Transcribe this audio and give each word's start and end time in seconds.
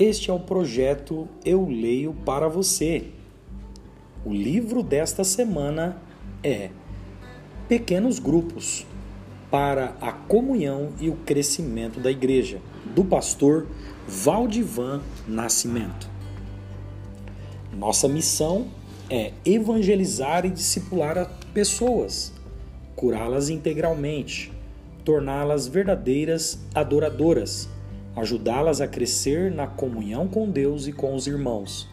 Este 0.00 0.30
é 0.30 0.32
o 0.32 0.40
projeto 0.40 1.28
Eu 1.44 1.68
Leio 1.68 2.14
para 2.24 2.48
Você. 2.48 3.08
O 4.24 4.32
livro 4.32 4.82
desta 4.82 5.22
semana 5.24 6.00
é 6.42 6.70
Pequenos 7.68 8.18
Grupos 8.18 8.86
para 9.50 9.94
a 10.00 10.10
Comunhão 10.10 10.94
e 10.98 11.10
o 11.10 11.16
Crescimento 11.16 12.00
da 12.00 12.10
Igreja, 12.10 12.62
do 12.94 13.04
pastor 13.04 13.66
Valdivan 14.08 15.02
Nascimento. 15.28 16.08
Nossa 17.70 18.08
missão 18.08 18.68
é 19.10 19.34
evangelizar 19.44 20.46
e 20.46 20.50
discipular 20.50 21.30
pessoas, 21.52 22.32
curá-las 22.96 23.50
integralmente, 23.50 24.50
torná-las 25.04 25.66
verdadeiras 25.66 26.58
adoradoras 26.74 27.68
ajudá-las 28.16 28.80
a 28.80 28.88
crescer 28.88 29.50
na 29.50 29.66
comunhão 29.66 30.26
com 30.26 30.50
Deus 30.50 30.86
e 30.86 30.92
com 30.92 31.14
os 31.14 31.26
irmãos, 31.26 31.88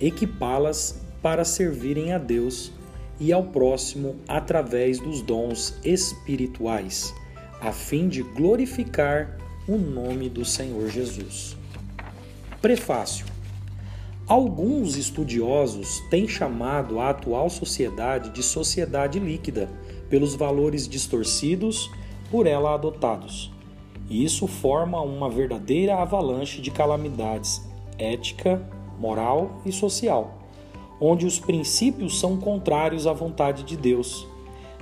equipá-las 0.00 1.00
para 1.22 1.44
servirem 1.44 2.12
a 2.12 2.18
Deus 2.18 2.72
e 3.18 3.32
ao 3.32 3.44
próximo 3.44 4.16
através 4.26 4.98
dos 4.98 5.20
dons 5.22 5.74
espirituais, 5.84 7.14
a 7.60 7.70
fim 7.70 8.08
de 8.08 8.22
glorificar 8.22 9.38
o 9.68 9.76
nome 9.76 10.28
do 10.28 10.44
Senhor 10.44 10.88
Jesus. 10.88 11.56
Prefácio. 12.62 13.26
Alguns 14.26 14.96
estudiosos 14.96 16.00
têm 16.08 16.26
chamado 16.28 17.00
a 17.00 17.10
atual 17.10 17.50
sociedade 17.50 18.30
de 18.30 18.42
sociedade 18.42 19.18
líquida, 19.18 19.68
pelos 20.08 20.34
valores 20.34 20.88
distorcidos 20.88 21.90
por 22.30 22.46
ela 22.46 22.74
adotados. 22.74 23.52
E 24.10 24.24
isso 24.24 24.48
forma 24.48 25.00
uma 25.00 25.30
verdadeira 25.30 25.96
avalanche 25.96 26.60
de 26.60 26.70
calamidades 26.70 27.62
ética, 27.96 28.60
moral 28.98 29.60
e 29.64 29.70
social, 29.70 30.38
onde 31.00 31.24
os 31.24 31.38
princípios 31.38 32.18
são 32.18 32.36
contrários 32.36 33.06
à 33.06 33.12
vontade 33.12 33.62
de 33.62 33.76
Deus. 33.76 34.26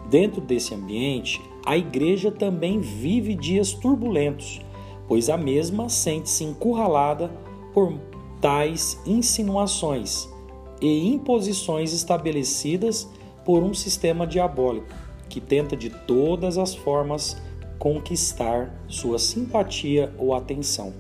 Dentro 0.08 0.40
desse 0.40 0.74
ambiente, 0.74 1.42
a 1.66 1.76
igreja 1.76 2.32
também 2.32 2.80
vive 2.80 3.34
dias 3.34 3.72
turbulentos, 3.72 4.60
pois 5.06 5.28
a 5.28 5.36
mesma 5.36 5.90
sente-se 5.90 6.44
encurralada 6.44 7.30
por 7.74 7.92
tais 8.40 8.98
insinuações 9.04 10.28
e 10.80 11.08
imposições 11.08 11.92
estabelecidas 11.92 13.08
por 13.44 13.62
um 13.62 13.74
sistema 13.74 14.26
diabólico 14.26 14.86
que 15.28 15.40
tenta 15.40 15.76
de 15.76 15.90
todas 15.90 16.56
as 16.56 16.74
formas 16.74 17.36
conquistar 17.78 18.82
sua 18.88 19.18
simpatia 19.18 20.12
ou 20.18 20.34
atenção. 20.34 20.92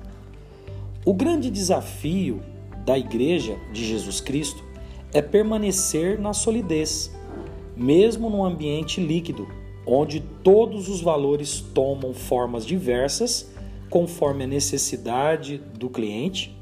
O 1.04 1.12
grande 1.12 1.50
desafio 1.50 2.40
da 2.84 2.98
Igreja 2.98 3.58
de 3.72 3.84
Jesus 3.84 4.20
Cristo 4.20 4.62
é 5.12 5.20
permanecer 5.22 6.18
na 6.18 6.32
solidez, 6.32 7.14
mesmo 7.76 8.28
num 8.30 8.44
ambiente 8.44 9.00
líquido, 9.00 9.46
onde 9.86 10.20
todos 10.20 10.88
os 10.88 11.00
valores 11.00 11.60
tomam 11.74 12.12
formas 12.12 12.64
diversas 12.66 13.50
conforme 13.88 14.44
a 14.44 14.46
necessidade 14.46 15.58
do 15.78 15.88
cliente. 15.88 16.54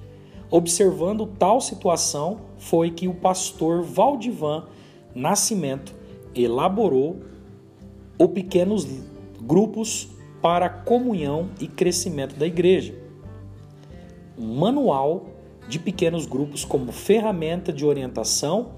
Observando 0.49 1.27
tal 1.27 1.61
situação, 1.61 2.41
foi 2.57 2.91
que 2.91 3.09
o 3.09 3.15
pastor 3.15 3.83
Valdivan 3.83 4.65
Nascimento 5.15 5.95
elaborou 6.35 7.17
o 8.19 8.29
Pequenos 8.29 8.87
grupos 9.47 10.09
para 10.43 10.69
comunhão 10.69 11.51
e 11.61 11.69
crescimento 11.69 12.35
da 12.37 12.47
igreja. 12.47 12.95
Um 14.37 14.57
manual 14.57 15.27
de 15.69 15.79
pequenos 15.79 16.27
grupos 16.27 16.65
como 16.65 16.93
ferramenta 16.93 17.73
de 17.73 17.85
orientação 17.85 18.73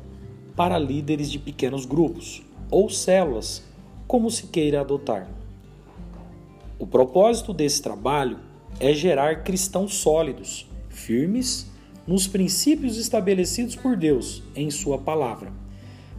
para 0.54 0.78
líderes 0.78 1.30
de 1.30 1.38
pequenos 1.38 1.84
grupos 1.84 2.42
ou 2.70 2.88
células, 2.90 3.62
como 4.06 4.30
se 4.30 4.48
queira 4.48 4.80
adotar. 4.80 5.28
O 6.78 6.86
propósito 6.86 7.52
desse 7.52 7.82
trabalho 7.82 8.38
é 8.78 8.92
gerar 8.92 9.42
cristãos 9.42 9.94
sólidos, 9.94 10.66
firmes 10.88 11.70
nos 12.06 12.26
princípios 12.26 12.96
estabelecidos 12.96 13.76
por 13.76 13.96
Deus 13.96 14.42
em 14.54 14.70
Sua 14.70 14.98
palavra, 14.98 15.52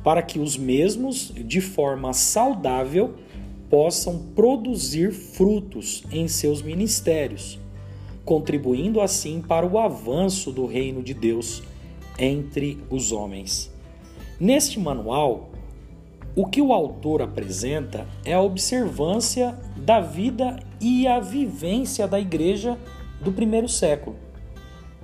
para 0.03 0.21
que 0.21 0.39
os 0.39 0.57
mesmos, 0.57 1.31
de 1.33 1.61
forma 1.61 2.13
saudável, 2.13 3.15
possam 3.69 4.17
produzir 4.35 5.11
frutos 5.11 6.03
em 6.11 6.27
seus 6.27 6.61
ministérios, 6.61 7.59
contribuindo 8.25 8.99
assim 8.99 9.41
para 9.41 9.65
o 9.65 9.77
avanço 9.77 10.51
do 10.51 10.65
reino 10.65 11.03
de 11.03 11.13
Deus 11.13 11.61
entre 12.17 12.81
os 12.89 13.11
homens. 13.11 13.71
Neste 14.39 14.79
manual, 14.79 15.49
o 16.35 16.45
que 16.45 16.61
o 16.61 16.73
autor 16.73 17.21
apresenta 17.21 18.07
é 18.23 18.33
a 18.33 18.41
observância 18.41 19.57
da 19.75 19.99
vida 19.99 20.59
e 20.79 21.07
a 21.07 21.19
vivência 21.19 22.07
da 22.07 22.19
igreja 22.19 22.77
do 23.21 23.31
primeiro 23.31 23.67
século, 23.67 24.15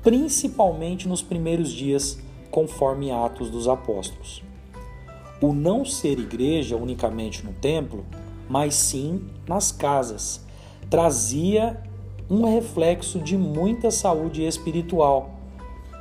principalmente 0.01 1.07
nos 1.07 1.21
primeiros 1.21 1.71
dias, 1.71 2.19
conforme 2.49 3.11
Atos 3.11 3.49
dos 3.49 3.67
Apóstolos. 3.67 4.43
O 5.41 5.51
não 5.51 5.83
ser 5.83 6.17
igreja 6.19 6.77
unicamente 6.77 7.43
no 7.45 7.51
templo 7.53 8.05
mas 8.49 8.75
sim 8.75 9.21
nas 9.47 9.71
casas. 9.71 10.45
Trazia 10.89 11.81
um 12.29 12.45
reflexo 12.45 13.19
de 13.19 13.37
muita 13.37 13.91
saúde 13.91 14.43
espiritual 14.43 15.31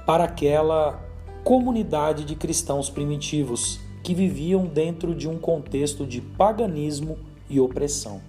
para 0.06 0.24
aquela 0.24 1.00
comunidade 1.42 2.24
de 2.24 2.34
cristãos 2.34 2.88
primitivos 2.88 3.78
que 4.02 4.14
viviam 4.14 4.66
dentro 4.66 5.14
de 5.14 5.28
um 5.28 5.38
contexto 5.38 6.06
de 6.06 6.20
paganismo 6.20 7.18
e 7.48 7.60
opressão. 7.60 8.20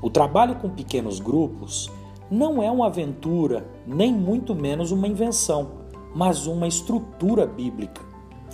O 0.00 0.10
trabalho 0.10 0.56
com 0.56 0.68
pequenos 0.68 1.20
grupos 1.20 1.90
não 2.30 2.62
é 2.62 2.70
uma 2.70 2.86
aventura, 2.86 3.64
nem 3.86 4.12
muito 4.12 4.54
menos 4.54 4.90
uma 4.90 5.06
invenção, 5.06 5.82
mas 6.14 6.46
uma 6.46 6.66
estrutura 6.66 7.46
bíblica, 7.46 8.02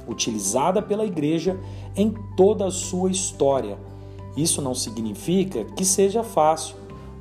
utilizada 0.07 0.83
pela 0.83 1.07
igreja 1.07 1.59
em 1.97 2.15
toda 2.37 2.67
a 2.67 2.71
sua 2.71 3.11
história 3.11 3.79
isso 4.43 4.63
não 4.63 4.75
significa 4.75 5.65
que 5.65 5.85
seja 5.85 6.23
fácil, 6.23 6.77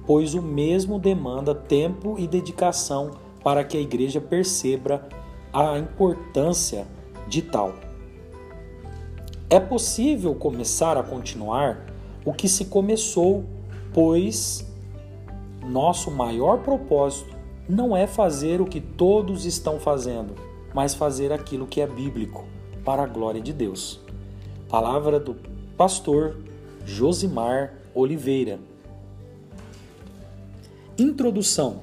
pois 0.05 0.33
o 0.33 0.41
mesmo 0.41 0.99
demanda 0.99 1.53
tempo 1.53 2.15
e 2.17 2.27
dedicação 2.27 3.11
para 3.43 3.63
que 3.63 3.77
a 3.77 3.81
igreja 3.81 4.21
perceba 4.21 5.07
a 5.53 5.77
importância 5.77 6.87
de 7.27 7.41
tal. 7.41 7.73
É 9.49 9.59
possível 9.59 10.35
começar 10.35 10.97
a 10.97 11.03
continuar 11.03 11.85
o 12.25 12.33
que 12.33 12.49
se 12.49 12.65
começou, 12.65 13.45
pois 13.93 14.65
nosso 15.65 16.11
maior 16.11 16.59
propósito 16.59 17.35
não 17.67 17.95
é 17.95 18.05
fazer 18.07 18.61
o 18.61 18.65
que 18.65 18.79
todos 18.79 19.45
estão 19.45 19.79
fazendo, 19.79 20.35
mas 20.73 20.93
fazer 20.93 21.31
aquilo 21.31 21.67
que 21.67 21.81
é 21.81 21.87
bíblico, 21.87 22.45
para 22.83 23.03
a 23.03 23.07
glória 23.07 23.41
de 23.41 23.51
Deus. 23.51 23.99
Palavra 24.69 25.19
do 25.19 25.35
pastor 25.77 26.37
Josimar 26.87 27.73
Oliveira. 27.93 28.59
Introdução: 30.97 31.81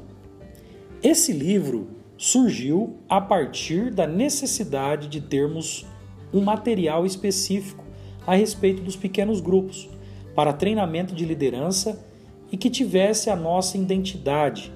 Esse 1.02 1.30
livro 1.30 1.88
surgiu 2.16 2.96
a 3.06 3.20
partir 3.20 3.92
da 3.92 4.06
necessidade 4.06 5.06
de 5.08 5.20
termos 5.20 5.84
um 6.32 6.40
material 6.40 7.04
específico 7.04 7.84
a 8.26 8.34
respeito 8.34 8.82
dos 8.82 8.96
pequenos 8.96 9.42
grupos 9.42 9.90
para 10.34 10.54
treinamento 10.54 11.14
de 11.14 11.26
liderança 11.26 12.02
e 12.50 12.56
que 12.56 12.70
tivesse 12.70 13.28
a 13.28 13.36
nossa 13.36 13.76
identidade, 13.76 14.72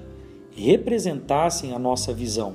representassem 0.55 1.73
a 1.73 1.79
nossa 1.79 2.13
visão. 2.13 2.53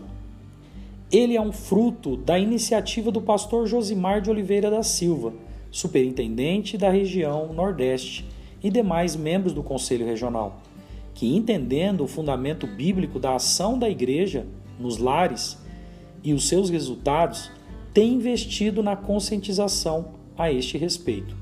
Ele 1.10 1.36
é 1.36 1.40
um 1.40 1.52
fruto 1.52 2.16
da 2.16 2.38
iniciativa 2.38 3.10
do 3.10 3.20
pastor 3.20 3.66
Josimar 3.66 4.20
de 4.20 4.30
Oliveira 4.30 4.70
da 4.70 4.84
Silva 4.84 5.32
superintendente 5.74 6.78
da 6.78 6.88
região 6.88 7.52
Nordeste 7.52 8.24
e 8.62 8.70
demais 8.70 9.16
membros 9.16 9.52
do 9.52 9.60
Conselho 9.60 10.06
Regional, 10.06 10.62
que, 11.12 11.34
entendendo 11.34 12.04
o 12.04 12.06
fundamento 12.06 12.64
bíblico 12.64 13.18
da 13.18 13.34
ação 13.34 13.76
da 13.76 13.90
Igreja 13.90 14.46
nos 14.78 14.98
lares 14.98 15.58
e 16.22 16.32
os 16.32 16.46
seus 16.46 16.70
resultados, 16.70 17.50
têm 17.92 18.14
investido 18.14 18.84
na 18.84 18.94
conscientização 18.94 20.12
a 20.38 20.50
este 20.50 20.78
respeito. 20.78 21.34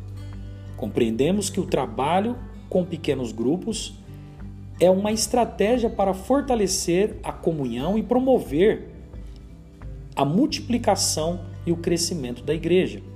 Compreendemos 0.78 1.50
que 1.50 1.61
o 1.61 1.67
trabalho 1.67 2.35
com 2.70 2.87
pequenos 2.87 3.32
grupos 3.32 3.93
é 4.81 4.88
uma 4.88 5.12
estratégia 5.12 5.90
para 5.90 6.14
fortalecer 6.14 7.19
a 7.23 7.32
comunhão 7.32 7.99
e 7.99 8.02
promover 8.02 8.88
a 10.17 10.25
multiplicação 10.25 11.40
e 11.67 11.70
o 11.70 11.76
crescimento 11.76 12.43
da 12.43 12.55
igreja. 12.55 13.12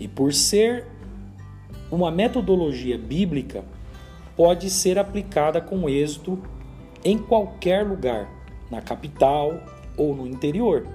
E 0.00 0.08
por 0.08 0.32
ser 0.32 0.86
uma 1.90 2.10
metodologia 2.10 2.96
bíblica, 2.96 3.62
pode 4.36 4.70
ser 4.70 4.98
aplicada 4.98 5.60
com 5.60 5.88
êxito 5.88 6.38
em 7.04 7.18
qualquer 7.18 7.86
lugar, 7.86 8.28
na 8.70 8.80
capital 8.80 9.60
ou 9.96 10.14
no 10.14 10.26
interior, 10.26 10.86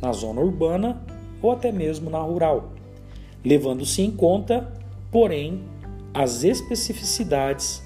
na 0.00 0.12
zona 0.12 0.40
urbana 0.40 1.02
ou 1.42 1.50
até 1.50 1.72
mesmo 1.72 2.08
na 2.08 2.20
rural, 2.20 2.72
levando-se 3.44 4.02
em 4.02 4.10
conta, 4.10 4.72
porém, 5.10 5.62
as 6.12 6.44
especificidades 6.44 7.82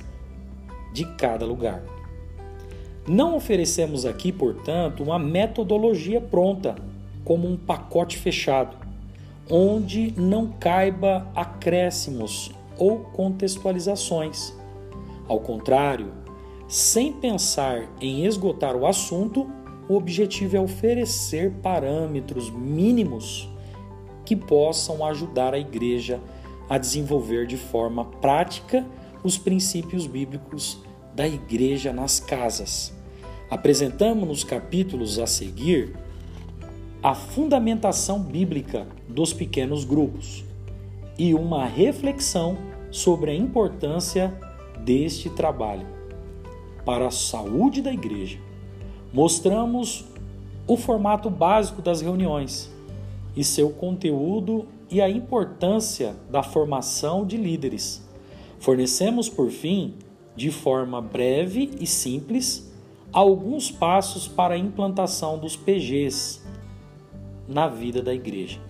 de 0.93 1.05
cada 1.17 1.47
lugar. 1.47 1.83
Não 3.09 3.35
oferecemos 3.35 4.05
aqui, 4.05 4.31
portanto, 4.31 5.03
uma 5.03 5.19
metodologia 5.19 6.21
pronta, 6.21 6.77
como 7.25 7.49
um 7.49 7.57
pacote 7.57 8.19
fechado, 8.19 8.77
onde 9.51 10.13
não 10.17 10.49
caiba 10.49 11.31
acréscimos 11.35 12.53
ou 12.77 13.01
contextualizações. 13.01 14.55
Ao 15.27 15.41
contrário, 15.41 16.13
sem 16.69 17.13
pensar 17.13 17.89
em 18.01 18.27
esgotar 18.27 18.77
o 18.77 18.87
assunto, 18.87 19.47
o 19.89 19.97
objetivo 19.97 20.57
é 20.57 20.61
oferecer 20.61 21.53
parâmetros 21.63 22.51
mínimos 22.51 23.49
que 24.25 24.37
possam 24.37 25.05
ajudar 25.05 25.55
a 25.55 25.59
igreja 25.59 26.21
a 26.69 26.77
desenvolver 26.77 27.47
de 27.47 27.57
forma 27.57 28.05
prática 28.05 28.87
os 29.25 29.39
princípios 29.39 30.07
bíblicos 30.07 30.83
da 31.15 31.27
igreja 31.27 31.93
nas 31.93 32.21
casas. 32.21 32.93
Apresentamos 33.51 34.29
nos 34.29 34.45
capítulos 34.45 35.19
a 35.19 35.27
seguir 35.27 35.97
a 37.01 37.15
fundamentação 37.15 38.21
bíblica 38.21 38.89
dos 39.09 39.33
pequenos 39.33 39.85
grupos 39.85 40.45
e 41.17 41.33
uma 41.33 41.65
reflexão 41.65 42.59
sobre 42.91 43.31
a 43.31 43.35
importância 43.35 44.37
deste 44.85 45.31
trabalho 45.31 45.87
para 46.85 47.07
a 47.07 47.11
saúde 47.11 47.83
da 47.83 47.93
igreja. 47.93 48.39
Mostramos 49.13 50.07
o 50.67 50.77
formato 50.77 51.31
básico 51.31 51.81
das 51.81 52.01
reuniões 52.01 52.69
e 53.37 53.45
seu 53.45 53.71
conteúdo 53.71 54.67
e 54.91 55.01
a 55.01 55.09
importância 55.09 56.17
da 56.29 56.43
formação 56.43 57.25
de 57.25 57.37
líderes. 57.37 58.03
Fornecemos, 58.59 59.29
por 59.29 59.51
fim, 59.51 59.95
de 60.35 60.51
forma 60.51 61.01
breve 61.01 61.71
e 61.79 61.87
simples, 61.87 62.73
alguns 63.13 63.71
passos 63.71 64.27
para 64.27 64.55
a 64.55 64.59
implantação 64.59 65.39
dos 65.39 65.57
PGs 65.57 66.48
na 67.49 67.67
vida 67.67 68.03
da 68.03 68.13
igreja. 68.13 68.61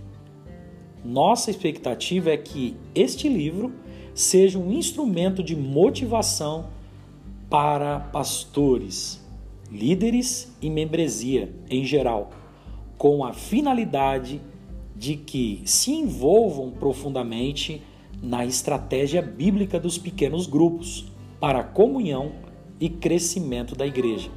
Nossa 1.04 1.50
expectativa 1.50 2.30
é 2.30 2.36
que 2.36 2.76
este 2.94 3.28
livro 3.28 3.72
seja 4.14 4.58
um 4.58 4.72
instrumento 4.72 5.42
de 5.42 5.56
motivação 5.56 6.66
para 7.50 7.98
pastores, 7.98 9.24
líderes 9.70 10.54
e 10.60 10.68
membresia 10.68 11.52
em 11.70 11.84
geral, 11.84 12.30
com 12.96 13.24
a 13.24 13.32
finalidade 13.32 14.40
de 14.94 15.16
que 15.16 15.62
se 15.64 15.92
envolvam 15.92 16.70
profundamente 16.70 17.82
na 18.20 18.44
estratégia 18.44 19.22
bíblica 19.22 19.78
dos 19.78 19.96
pequenos 19.96 20.46
grupos 20.46 21.06
para 21.38 21.62
comunhão 21.62 22.32
e 22.80 22.88
crescimento 22.88 23.76
da 23.76 23.86
igreja. 23.86 24.30